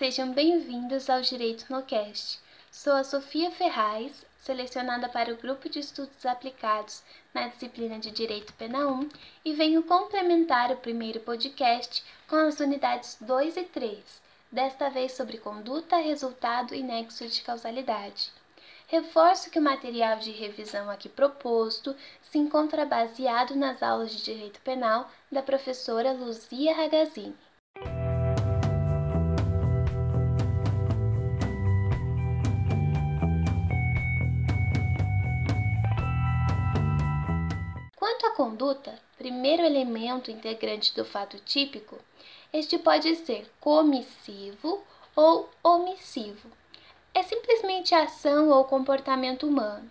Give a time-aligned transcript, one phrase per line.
[0.00, 2.40] Sejam bem-vindos ao Direito no Cast.
[2.72, 7.02] Sou a Sofia Ferraz, selecionada para o Grupo de Estudos Aplicados
[7.34, 9.08] na disciplina de Direito Penal 1
[9.44, 13.98] e venho complementar o primeiro podcast com as unidades 2 e 3,
[14.50, 18.32] desta vez sobre conduta, resultado e nexo de causalidade.
[18.86, 24.62] Reforço que o material de revisão aqui proposto se encontra baseado nas aulas de Direito
[24.62, 27.36] Penal da professora Luzia Ragazzini.
[38.70, 41.98] Conduta, primeiro elemento integrante do fato típico,
[42.52, 44.80] este pode ser comissivo
[45.16, 46.48] ou omissivo.
[47.12, 49.90] É simplesmente ação ou comportamento humano.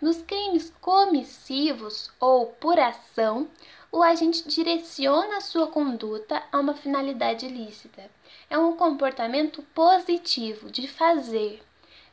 [0.00, 3.46] Nos crimes comissivos ou por ação,
[3.92, 8.10] o agente direciona sua conduta a uma finalidade ilícita.
[8.48, 11.62] É um comportamento positivo de fazer.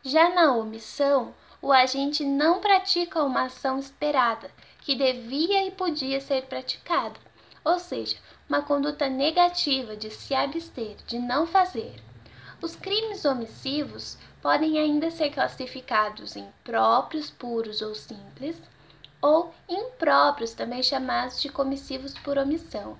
[0.04, 4.52] Já na omissão, o agente não pratica uma ação esperada,
[4.82, 7.20] que devia e podia ser praticada,
[7.64, 8.18] ou seja,
[8.50, 11.96] uma conduta negativa de se abster, de não fazer.
[12.62, 18.60] Os crimes omissivos podem ainda ser classificados em próprios, puros ou simples,
[19.22, 22.98] ou impróprios, também chamados de comissivos por omissão.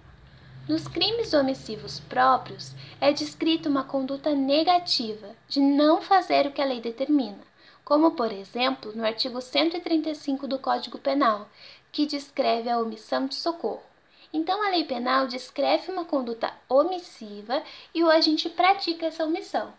[0.70, 6.66] Nos crimes omissivos próprios, é descrita uma conduta negativa de não fazer o que a
[6.66, 7.51] lei determina
[7.92, 11.50] como, por exemplo, no artigo 135 do Código Penal,
[11.92, 13.84] que descreve a omissão de socorro.
[14.32, 17.62] Então, a lei penal descreve uma conduta omissiva
[17.94, 19.74] e o agente pratica essa omissão.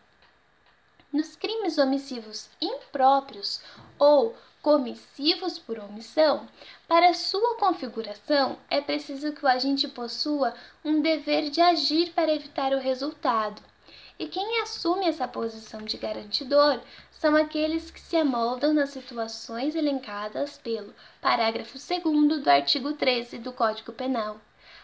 [1.11, 3.63] Nos crimes omissivos impróprios
[3.99, 6.47] ou comissivos por omissão,
[6.87, 10.53] para sua configuração é preciso que o agente possua
[10.85, 13.72] um dever de agir para evitar o resultado.
[14.19, 16.81] E quem assume essa posição de garantidor
[17.11, 23.53] são aqueles que se amoldam nas situações elencadas pelo parágrafo 2 do artigo 13 do
[23.53, 24.41] Código Penal.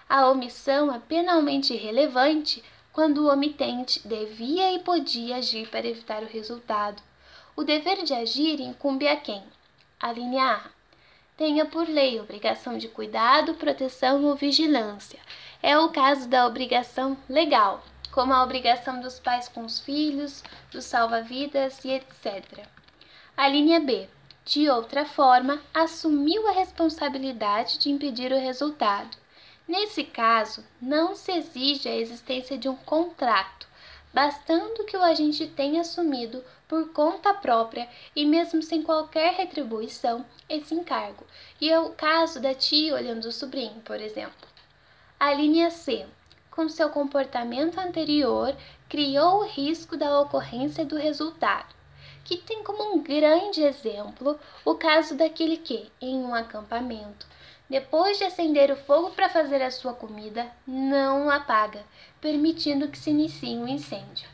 [0.09, 6.27] A omissão é penalmente relevante quando o omitente devia e podia agir para evitar o
[6.27, 7.03] resultado.
[7.55, 9.43] O dever de agir incumbe a quem?
[10.01, 10.61] A linha A.
[11.37, 15.19] Tenha por lei obrigação de cuidado, proteção ou vigilância.
[15.63, 17.83] É o caso da obrigação legal,
[18.19, 20.43] como a obrigação dos pais com os filhos,
[20.73, 22.67] dos salva-vidas e etc.
[23.37, 24.09] A linha B,
[24.45, 29.17] de outra forma, assumiu a responsabilidade de impedir o resultado.
[29.69, 33.69] Nesse caso, não se exige a existência de um contrato,
[34.13, 40.75] bastando que o agente tenha assumido por conta própria e mesmo sem qualquer retribuição esse
[40.75, 41.25] encargo.
[41.61, 44.49] E é o caso da tia olhando o sobrinho, por exemplo.
[45.21, 46.05] A linha C
[46.59, 48.53] com seu comportamento anterior,
[48.89, 51.73] criou o risco da ocorrência do resultado,
[52.25, 57.29] que tem como um grande exemplo o caso daquele que, em um acampamento,
[57.71, 61.85] depois de acender o fogo para fazer a sua comida, não apaga,
[62.21, 64.29] permitindo que se inicie um incêndio.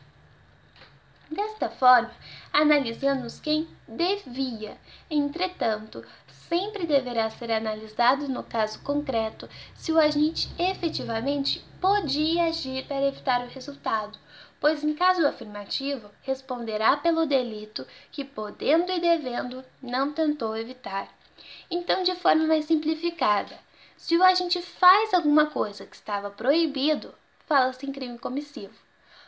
[1.29, 2.11] Desta forma,
[2.51, 4.77] analisamos quem devia.
[5.11, 6.03] Entretanto,
[6.49, 13.45] sempre deverá ser analisado no caso concreto se o agente efetivamente podia agir para evitar
[13.45, 14.17] o resultado,
[14.59, 21.07] pois em caso afirmativo, responderá pelo delito que, podendo e devendo, não tentou evitar.
[21.69, 23.55] Então, de forma mais simplificada,
[23.95, 27.13] se o agente faz alguma coisa que estava proibido,
[27.45, 28.73] fala-se em crime comissivo.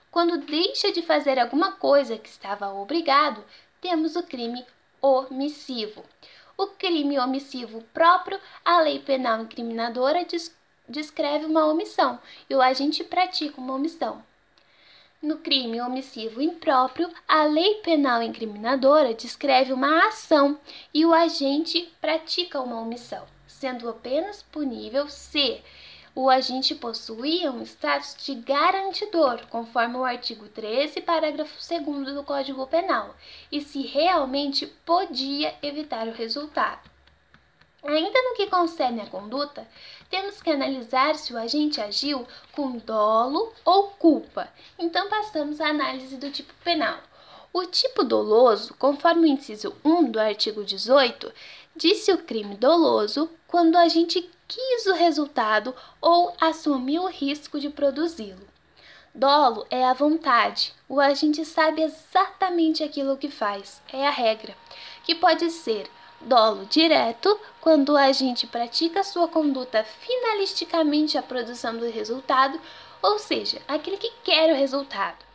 [0.10, 3.46] Quando deixa de fazer alguma coisa que estava obrigado,
[3.80, 4.66] temos o crime
[5.00, 6.04] omissivo.
[6.58, 10.26] O crime omissivo próprio, a lei penal incriminadora
[10.88, 14.24] descreve uma omissão e o agente pratica uma omissão.
[15.22, 20.60] No crime omissivo impróprio, a lei penal incriminadora descreve uma ação
[20.94, 25.62] e o agente pratica uma omissão, sendo apenas punível se
[26.14, 32.66] o agente possuía um status de garantidor, conforme o artigo 13, parágrafo 2 do Código
[32.66, 33.16] Penal,
[33.52, 36.97] e se realmente podia evitar o resultado.
[37.88, 39.66] Ainda no que concerne a conduta,
[40.10, 44.50] temos que analisar se o agente agiu com dolo ou culpa.
[44.78, 47.00] Então, passamos à análise do tipo penal.
[47.54, 51.32] O tipo doloso, conforme o inciso 1 do artigo 18,
[51.78, 57.70] disse o crime doloso quando o agente quis o resultado ou assumiu o risco de
[57.70, 58.46] produzi-lo.
[59.16, 60.74] Dolo é a vontade.
[60.90, 63.82] O agente sabe exatamente aquilo que faz.
[63.92, 64.54] É a regra,
[65.06, 65.90] que pode ser
[66.22, 72.60] dolo direto, quando o agente pratica sua conduta finalisticamente a produção do resultado,
[73.02, 75.26] ou seja, aquele que quer o resultado.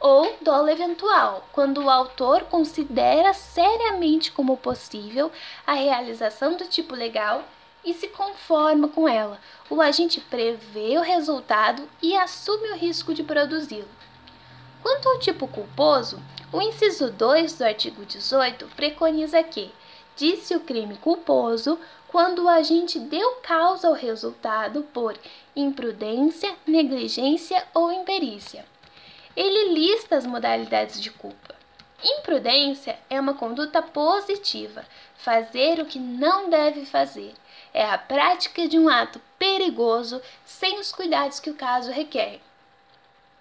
[0.00, 5.30] ou dolo eventual, quando o autor considera seriamente como possível
[5.66, 7.44] a realização do tipo legal
[7.84, 9.40] e se conforma com ela.
[9.68, 13.88] O agente prevê o resultado e assume o risco de produzi-lo.
[14.82, 19.72] Quanto ao tipo culposo, o inciso 2 do artigo 18 preconiza que
[20.18, 21.78] disse o crime culposo
[22.08, 25.16] quando o agente deu causa ao resultado por
[25.54, 28.66] imprudência, negligência ou imperícia.
[29.36, 31.54] Ele lista as modalidades de culpa.
[32.02, 34.84] Imprudência é uma conduta positiva,
[35.16, 37.32] fazer o que não deve fazer.
[37.72, 42.40] É a prática de um ato perigoso sem os cuidados que o caso requer.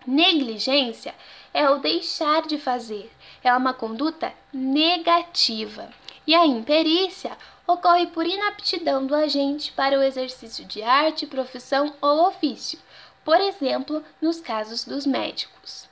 [0.06, 1.16] Negligência
[1.54, 3.12] é o deixar de fazer,
[3.44, 5.90] é uma conduta negativa.
[6.28, 12.28] E a imperícia ocorre por inaptidão do agente para o exercício de arte, profissão ou
[12.28, 12.78] ofício,
[13.24, 15.88] por exemplo, nos casos dos médicos.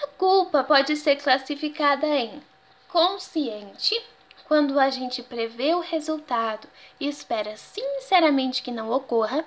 [0.00, 2.40] A culpa pode ser classificada em
[2.88, 4.00] consciente,
[4.46, 6.68] quando a gente prevê o resultado
[7.00, 9.44] e espera sinceramente que não ocorra,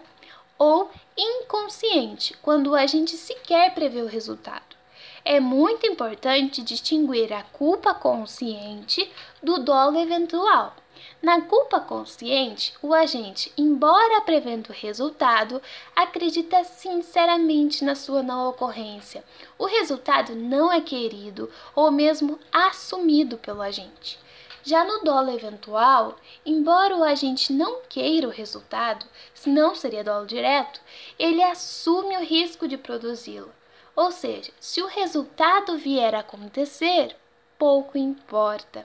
[0.58, 4.81] ou inconsciente, quando a gente sequer prevê o resultado.
[5.24, 9.08] É muito importante distinguir a culpa consciente
[9.42, 10.76] do dolo eventual.
[11.22, 15.62] Na culpa consciente, o agente, embora prevendo o resultado,
[15.96, 19.24] acredita sinceramente na sua não ocorrência.
[19.60, 24.18] O resultado não é querido ou mesmo assumido pelo agente.
[24.64, 30.82] Já no dolo eventual, embora o agente não queira o resultado, senão seria dolo direto,
[31.20, 33.52] ele assume o risco de produzi-lo.
[34.01, 37.15] Ou seja, se o resultado vier a acontecer,
[37.56, 38.83] pouco importa.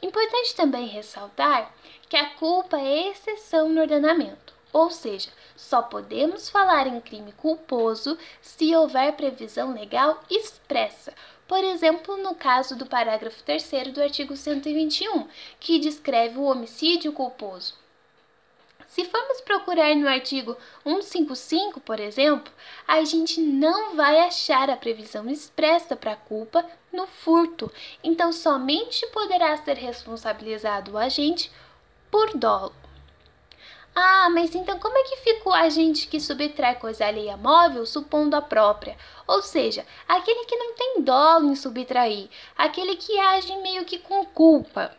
[0.00, 1.70] Importante também ressaltar
[2.08, 8.16] que a culpa é exceção no ordenamento, ou seja, só podemos falar em crime culposo
[8.40, 11.12] se houver previsão legal expressa.
[11.46, 15.28] Por exemplo, no caso do parágrafo 3 do artigo 121,
[15.60, 17.74] que descreve o homicídio culposo.
[18.88, 22.50] Se formos procurar no artigo 155, por exemplo,
[22.86, 27.70] a gente não vai achar a previsão expressa para a culpa no furto,
[28.02, 31.52] então somente poderá ser responsabilizado o agente
[32.10, 32.74] por dolo.
[33.94, 38.36] Ah, mas então como é que fica o agente que subtrai coisa alheia móvel supondo
[38.36, 38.96] a própria?
[39.26, 44.24] Ou seja, aquele que não tem dolo em subtrair, aquele que age meio que com
[44.24, 44.96] culpa.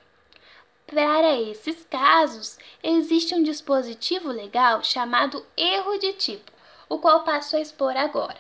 [0.92, 6.52] Para esses casos, existe um dispositivo legal chamado erro de tipo,
[6.90, 8.40] o qual passo a expor agora.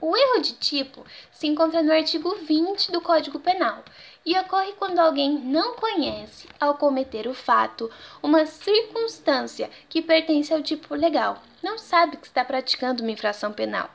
[0.00, 3.82] O erro de tipo se encontra no artigo 20 do Código Penal
[4.24, 7.90] e ocorre quando alguém não conhece, ao cometer o fato,
[8.22, 13.90] uma circunstância que pertence ao tipo legal, não sabe que está praticando uma infração penal.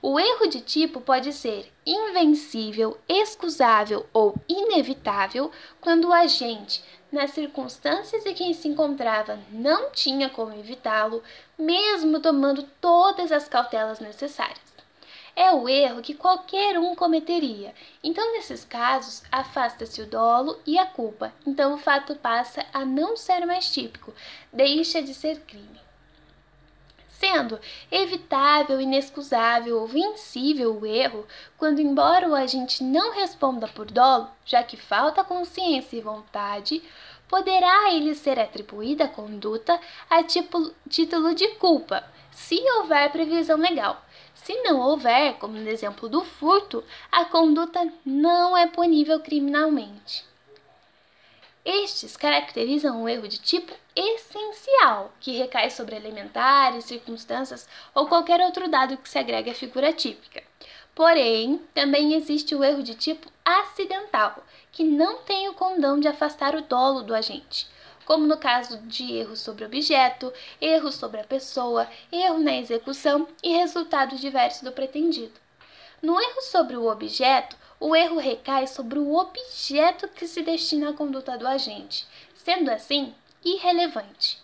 [0.00, 5.50] O erro de tipo pode ser invencível, excusável ou inevitável
[5.80, 11.22] quando o agente, nas circunstâncias em que se encontrava, não tinha como evitá-lo,
[11.58, 14.68] mesmo tomando todas as cautelas necessárias.
[15.34, 17.72] É o erro que qualquer um cometeria.
[18.02, 21.32] Então, nesses casos, afasta-se o dolo e a culpa.
[21.46, 24.12] Então, o fato passa a não ser mais típico,
[24.52, 25.87] deixa de ser crime
[27.18, 27.58] sendo
[27.90, 34.62] evitável, inexcusável ou vencível o erro quando, embora o agente não responda por dolo, já
[34.62, 36.82] que falta consciência e vontade,
[37.28, 44.00] poderá ele ser atribuída a conduta a tipo, título de culpa, se houver previsão legal.
[44.34, 50.24] Se não houver, como no exemplo do furto, a conduta não é punível criminalmente.
[51.64, 58.68] Estes caracterizam um erro de tipo essencial, que recai sobre elementares, circunstâncias ou qualquer outro
[58.68, 60.42] dado que se agregue à figura típica.
[60.94, 66.54] Porém, também existe o erro de tipo acidental, que não tem o condão de afastar
[66.54, 67.68] o dolo do agente,
[68.04, 73.56] como no caso de erro sobre objeto, erro sobre a pessoa, erro na execução e
[73.56, 75.38] resultados diversos do pretendido.
[76.00, 80.92] No erro sobre o objeto, o erro recai sobre o objeto que se destina à
[80.92, 84.38] conduta do agente, sendo assim irrelevante.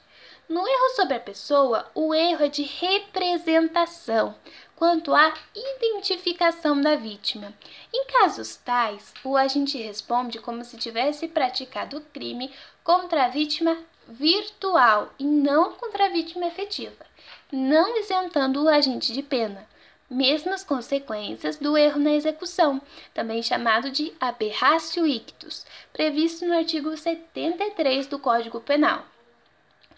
[0.48, 4.34] No erro sobre a pessoa, o erro é de representação
[4.76, 7.54] quanto à identificação da vítima.
[7.92, 13.78] Em casos tais, o agente responde como se tivesse praticado o crime contra a vítima
[14.06, 17.06] virtual e não contra a vítima efetiva,
[17.50, 19.66] não isentando o agente de pena
[20.08, 22.80] mesmas consequências do erro na execução,
[23.12, 29.04] também chamado de aberratio ictus, previsto no artigo 73 do Código Penal.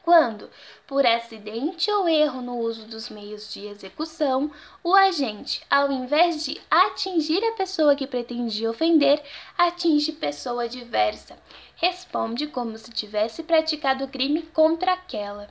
[0.02, 0.48] quando,
[0.86, 4.52] por acidente ou erro no uso dos meios de execução,
[4.84, 9.20] o agente, ao invés de atingir a pessoa que pretendia ofender,
[9.58, 11.36] atinge pessoa diversa.
[11.74, 15.48] Responde como se tivesse praticado crime contra aquela.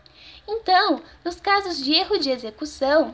[0.48, 3.14] Então, nos casos de erro de execução,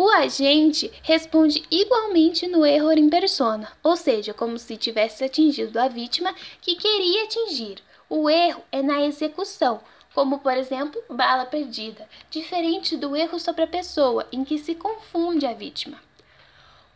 [0.00, 5.88] o agente responde igualmente no erro em persona, ou seja, como se tivesse atingido a
[5.88, 7.82] vítima que queria atingir.
[8.08, 9.80] O erro é na execução,
[10.14, 15.44] como por exemplo, bala perdida, diferente do erro sobre a pessoa, em que se confunde
[15.44, 16.00] a vítima.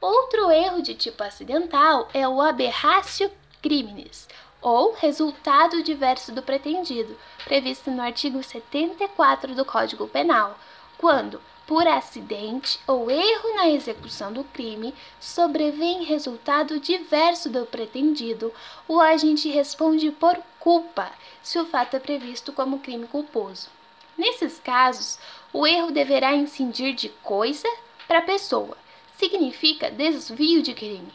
[0.00, 4.28] Outro erro de tipo acidental é o aberratio criminis,
[4.60, 10.56] ou resultado diverso do pretendido, previsto no artigo 74 do Código Penal,
[10.96, 18.52] quando, por acidente ou erro na execução do crime, sobrevém resultado diverso do pretendido,
[18.88, 21.10] o agente responde por culpa,
[21.42, 23.68] se o fato é previsto como crime culposo.
[24.16, 25.18] Nesses casos,
[25.52, 27.68] o erro deverá incidir de coisa
[28.06, 28.76] para pessoa,
[29.16, 31.12] significa desvio de crime.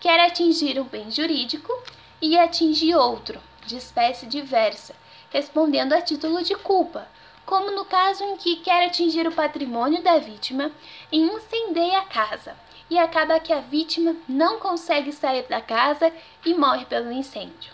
[0.00, 1.72] Quer atingir um bem jurídico
[2.20, 4.94] e atingir outro, de espécie diversa,
[5.30, 7.08] respondendo a título de culpa,
[7.46, 10.70] como no caso em que quer atingir o patrimônio da vítima
[11.10, 12.56] e incendeia a casa,
[12.88, 16.12] e acaba que a vítima não consegue sair da casa
[16.44, 17.72] e morre pelo incêndio.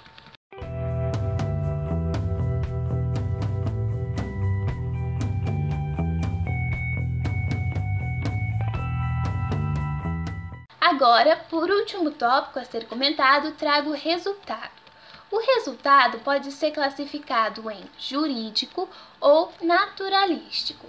[10.81, 14.88] Agora, por último tópico a ser comentado, trago o resultado.
[15.31, 18.89] O resultado pode ser classificado em jurídico
[19.21, 20.87] ou naturalístico.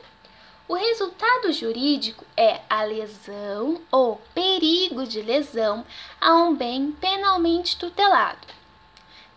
[0.65, 5.85] O resultado jurídico é a lesão ou perigo de lesão
[6.21, 8.47] a um bem penalmente tutelado.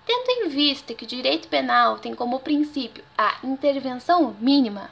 [0.07, 4.89] Tendo em vista que o direito penal tem como princípio a intervenção mínima,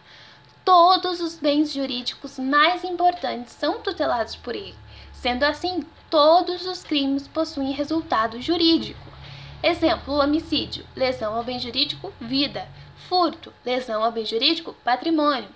[0.64, 4.74] todos os bens jurídicos mais importantes são tutelados por ele.
[5.12, 9.09] Sendo assim, todos os crimes possuem resultado jurídico.
[9.62, 12.66] Exemplo: homicídio, lesão ao bem jurídico, vida.
[13.08, 15.48] Furto, lesão ao bem jurídico, patrimônio.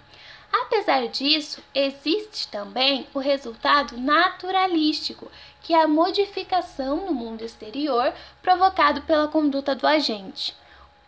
[0.53, 5.31] Apesar disso, existe também o resultado naturalístico,
[5.63, 10.55] que é a modificação no mundo exterior provocado pela conduta do agente.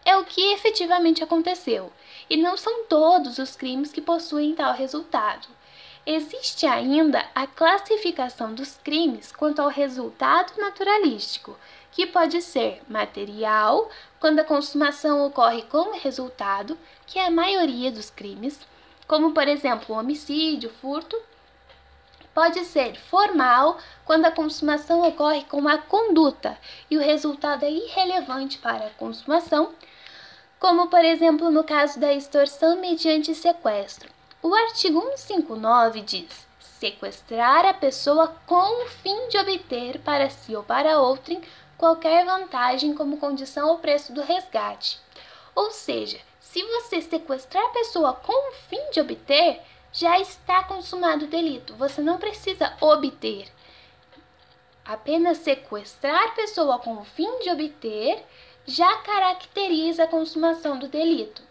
[0.05, 1.93] É o que efetivamente aconteceu,
[2.31, 5.47] e não são todos os crimes que possuem tal resultado.
[6.07, 11.57] Existe ainda a classificação dos crimes quanto ao resultado naturalístico,
[11.97, 13.89] que pode ser material,
[14.21, 16.77] quando a consumação ocorre como resultado,
[17.07, 18.61] que é a maioria dos crimes,
[19.09, 21.19] como por exemplo homicídio, furto.
[22.35, 26.59] Pode ser formal, quando a consumação ocorre com a conduta
[26.91, 29.73] e o resultado é irrelevante para a consumação,
[30.61, 34.11] como por exemplo no caso da extorsão mediante sequestro.
[34.43, 40.63] O artigo 159 diz: sequestrar a pessoa com o fim de obter para si ou
[40.63, 41.41] para outrem
[41.77, 44.99] qualquer vantagem como condição ou preço do resgate.
[45.55, 49.61] Ou seja, se você sequestrar a pessoa com o fim de obter,
[49.93, 51.75] já está consumado o delito.
[51.75, 53.49] Você não precisa obter.
[54.85, 58.25] Apenas sequestrar a pessoa com o fim de obter
[58.67, 61.43] já caracteriza a consumação do delito.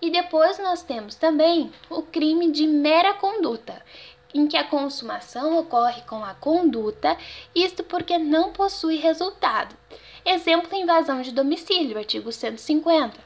[0.00, 3.82] E depois nós temos também o crime de mera conduta,
[4.34, 7.16] em que a consumação ocorre com a conduta,
[7.54, 9.76] isto porque não possui resultado.
[10.26, 13.16] Exemplo, invasão de domicílio, artigo 150.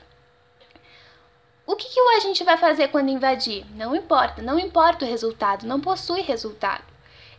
[1.66, 3.64] O que, que o agente vai fazer quando invadir?
[3.74, 6.84] Não importa, não importa o resultado, não possui resultado.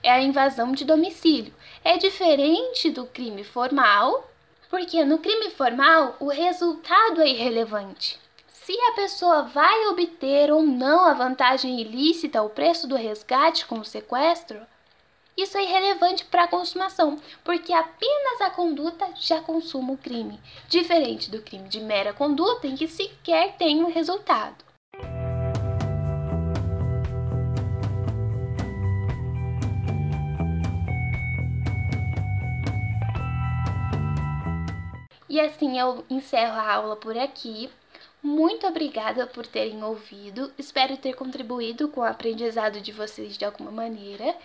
[0.01, 1.53] É a invasão de domicílio.
[1.83, 4.29] É diferente do crime formal,
[4.69, 8.19] porque no crime formal o resultado é irrelevante
[8.69, 13.79] se a pessoa vai obter ou não a vantagem ilícita, o preço do resgate com
[13.79, 14.61] o sequestro,
[15.35, 21.31] isso é irrelevante para a consumação, porque apenas a conduta já consuma o crime, diferente
[21.31, 24.63] do crime de mera conduta em que sequer tem um resultado.
[35.27, 37.67] E assim eu encerro a aula por aqui.
[38.21, 40.51] Muito obrigada por terem ouvido.
[40.57, 44.35] Espero ter contribuído com o aprendizado de vocês de alguma maneira.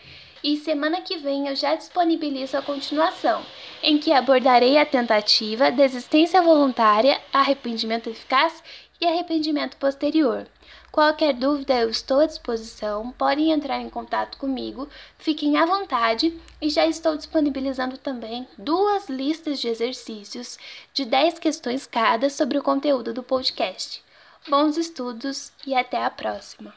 [0.45, 3.43] E semana que vem eu já disponibilizo a continuação,
[3.83, 8.63] em que abordarei a tentativa, desistência voluntária, arrependimento eficaz
[9.01, 10.47] e arrependimento posterior.
[10.91, 13.11] Qualquer dúvida, eu estou à disposição.
[13.13, 19.61] Podem entrar em contato comigo, fiquem à vontade e já estou disponibilizando também duas listas
[19.61, 20.59] de exercícios
[20.93, 24.03] de 10 questões cada sobre o conteúdo do podcast.
[24.49, 26.75] Bons estudos e até a próxima!